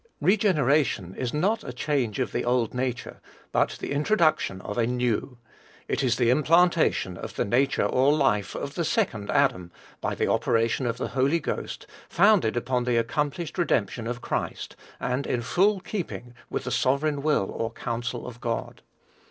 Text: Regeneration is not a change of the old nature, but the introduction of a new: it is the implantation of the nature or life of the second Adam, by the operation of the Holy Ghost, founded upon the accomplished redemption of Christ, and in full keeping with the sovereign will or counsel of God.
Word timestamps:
Regeneration 0.19 1.13
is 1.15 1.31
not 1.31 1.63
a 1.63 1.71
change 1.71 2.17
of 2.17 2.31
the 2.31 2.43
old 2.43 2.73
nature, 2.73 3.21
but 3.51 3.77
the 3.79 3.91
introduction 3.91 4.59
of 4.61 4.75
a 4.75 4.87
new: 4.87 5.37
it 5.87 6.01
is 6.03 6.15
the 6.15 6.31
implantation 6.31 7.17
of 7.17 7.35
the 7.35 7.45
nature 7.45 7.85
or 7.85 8.11
life 8.11 8.55
of 8.55 8.73
the 8.73 8.83
second 8.83 9.29
Adam, 9.29 9.71
by 10.01 10.15
the 10.15 10.25
operation 10.25 10.87
of 10.87 10.97
the 10.97 11.09
Holy 11.09 11.39
Ghost, 11.39 11.85
founded 12.09 12.57
upon 12.57 12.85
the 12.85 12.97
accomplished 12.97 13.59
redemption 13.59 14.07
of 14.07 14.21
Christ, 14.21 14.75
and 14.99 15.27
in 15.27 15.43
full 15.43 15.79
keeping 15.79 16.33
with 16.49 16.63
the 16.63 16.71
sovereign 16.71 17.21
will 17.21 17.51
or 17.51 17.71
counsel 17.71 18.25
of 18.25 18.41
God. 18.41 18.81